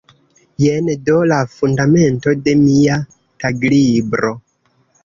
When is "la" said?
1.33-1.37